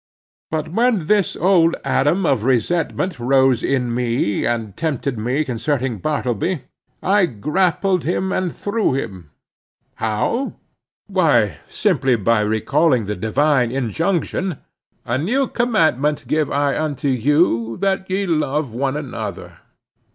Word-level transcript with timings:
But 0.49 0.69
when 0.69 1.05
this 1.05 1.35
old 1.35 1.75
Adam 1.83 2.25
of 2.25 2.43
resentment 2.43 3.19
rose 3.19 3.61
in 3.61 3.93
me 3.93 4.47
and 4.47 4.75
tempted 4.75 5.15
me 5.19 5.45
concerning 5.45 5.99
Bartleby, 5.99 6.63
I 7.03 7.27
grappled 7.27 8.03
him 8.03 8.31
and 8.33 8.51
threw 8.51 8.95
him. 8.95 9.29
How? 9.97 10.53
Why, 11.05 11.57
simply 11.69 12.15
by 12.15 12.39
recalling 12.41 13.05
the 13.05 13.15
divine 13.15 13.69
injunction: 13.71 14.57
"A 15.05 15.19
new 15.19 15.45
commandment 15.47 16.25
give 16.27 16.49
I 16.49 16.75
unto 16.83 17.09
you, 17.09 17.77
that 17.81 18.09
ye 18.09 18.25
love 18.25 18.73
one 18.73 18.97
another." 18.97 19.59